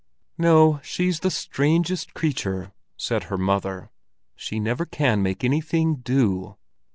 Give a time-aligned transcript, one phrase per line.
[0.39, 3.91] "No, she's the strangest creature," said her mother.
[4.35, 6.57] "She never can make anything do."